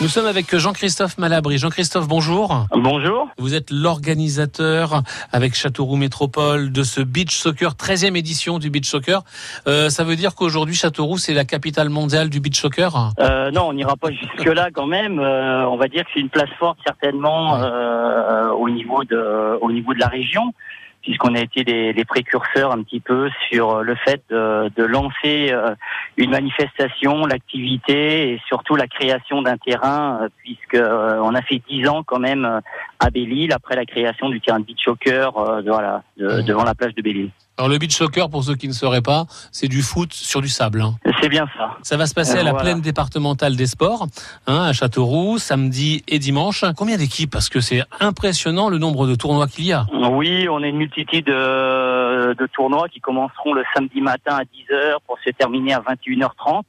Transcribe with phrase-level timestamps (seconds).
[0.00, 1.58] Nous sommes avec Jean-Christophe Malabry.
[1.58, 2.66] Jean-Christophe, bonjour.
[2.72, 3.26] Bonjour.
[3.36, 5.02] Vous êtes l'organisateur
[5.32, 9.24] avec Châteauroux Métropole de ce beach soccer, 13e édition du beach soccer.
[9.66, 13.12] Euh, ça veut dire qu'aujourd'hui, Châteauroux, c'est la capitale mondiale du beach soccer?
[13.18, 15.18] Euh, Non, on n'ira pas jusque-là quand même.
[15.18, 19.72] Euh, on va dire que c'est une place forte certainement euh, au, niveau de, au
[19.72, 20.54] niveau de la région
[21.02, 25.74] puisqu'on a été les, précurseurs un petit peu sur le fait de, lancer euh,
[26.16, 31.60] une manifestation, l'activité et surtout la création d'un terrain, euh, puisque euh, on a fait
[31.68, 32.60] dix ans quand même
[32.98, 35.32] à Belle-Île après la création du terrain de beach soccer
[35.64, 37.30] voilà, devant la plage de Belle-Île.
[37.58, 40.48] Alors le beach soccer, pour ceux qui ne sauraient pas, c'est du foot sur du
[40.48, 40.80] sable.
[40.80, 40.94] Hein.
[41.20, 41.76] C'est bien ça.
[41.82, 44.06] Ça va se passer à la plaine départementale des sports,
[44.46, 46.64] hein, à Châteauroux, samedi et dimanche.
[46.76, 47.32] Combien d'équipes?
[47.32, 49.86] Parce que c'est impressionnant le nombre de tournois qu'il y a.
[49.92, 54.98] Oui, on a une multitude de, de tournois qui commenceront le samedi matin à 10h
[55.04, 56.62] pour se terminer à 21h30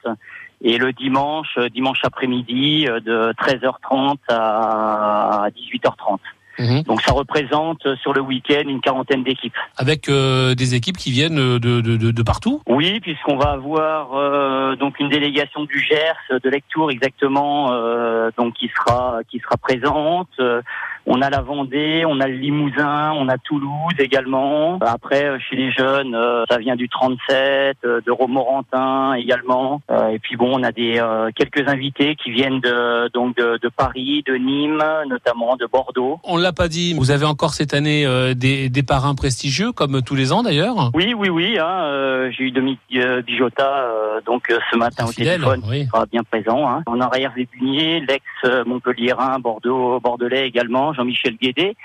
[0.62, 6.18] et le dimanche, dimanche après-midi de 13h30 à 18h30.
[6.60, 6.84] Mhm.
[6.84, 9.56] Donc ça représente euh, sur le week-end une quarantaine d'équipes.
[9.78, 14.14] Avec euh, des équipes qui viennent de, de, de, de partout Oui, puisqu'on va avoir
[14.14, 19.56] euh, donc une délégation du Gers, de Lectour exactement, euh, donc qui sera qui sera
[19.58, 20.30] présente.
[21.06, 24.78] On a la Vendée, on a le Limousin, on a Toulouse également.
[24.82, 26.18] Après, chez les jeunes,
[26.50, 29.82] ça vient du 37, de Romorantin également.
[30.12, 31.02] Et puis bon, on a des
[31.36, 36.20] quelques invités qui viennent de donc de, de Paris, de Nîmes, notamment de Bordeaux.
[36.24, 36.94] On pas dit.
[36.94, 40.92] Vous avez encore cette année euh, des, des, parrains prestigieux, comme tous les ans d'ailleurs
[40.94, 41.58] Oui, oui, oui.
[41.60, 43.88] Hein, euh, J'ai eu Dominique euh, Bijota
[44.26, 45.86] donc ce matin au téléphone, oui.
[45.86, 46.68] sera bien présent.
[46.68, 46.84] Hein.
[46.86, 48.24] En arrière Bunier, l'ex
[48.66, 51.76] Montpellierin, Bordeaux, Bordelais également, Jean-Michel Guédé,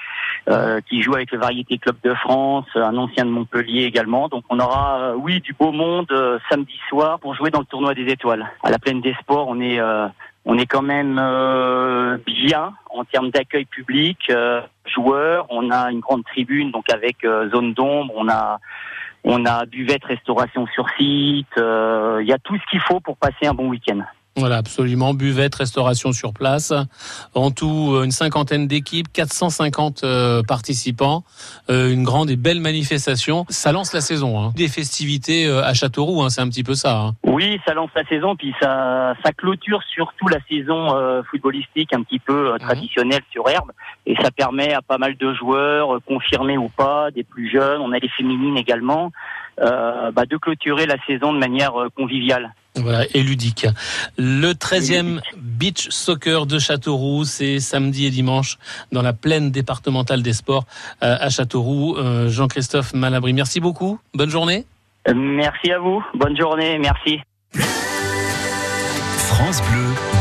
[0.88, 4.28] qui joue avec le Variété Club de France, un ancien de Montpellier également.
[4.28, 6.12] Donc on aura, oui, du beau monde
[6.50, 8.46] samedi soir pour jouer dans le tournoi des étoiles.
[8.62, 9.80] À la Plaine des Sports, on est
[10.46, 15.46] on est quand même euh, bien en termes d'accueil public, euh, joueurs.
[15.48, 18.12] On a une grande tribune, donc avec euh, zone d'ombre.
[18.16, 18.58] On a
[19.26, 21.46] on a buvette, restauration sur site.
[21.56, 24.00] Il y a tout ce qu'il faut pour passer un bon week-end.
[24.36, 25.14] Voilà, absolument.
[25.14, 26.72] Buvette, restauration sur place.
[27.34, 31.22] En tout, euh, une cinquantaine d'équipes, 450 euh, participants,
[31.70, 33.46] euh, une grande et belle manifestation.
[33.48, 34.40] Ça lance la saison.
[34.40, 34.52] Hein.
[34.56, 36.98] Des festivités à Châteauroux, hein, c'est un petit peu ça.
[36.98, 37.14] Hein.
[37.22, 42.18] Oui, ça lance la saison, puis ça, ça clôture surtout la saison footballistique un petit
[42.18, 42.58] peu mhm.
[42.58, 43.70] traditionnelle sur herbe.
[44.04, 47.92] Et ça permet à pas mal de joueurs, confirmés ou pas, des plus jeunes, on
[47.92, 49.12] a les féminines également,
[49.58, 52.52] bah, de clôturer la saison de manière conviviale.
[52.76, 53.66] Voilà, et ludique.
[54.18, 58.58] Le 13e beach soccer de Châteauroux, c'est samedi et dimanche
[58.90, 60.64] dans la plaine départementale des sports
[61.02, 61.96] euh, à Châteauroux.
[61.96, 64.00] Euh, Jean-Christophe Malabry, merci beaucoup.
[64.12, 64.66] Bonne journée.
[65.08, 66.02] Euh, merci à vous.
[66.14, 66.78] Bonne journée.
[66.78, 67.20] Merci.
[69.16, 70.13] France Bleu.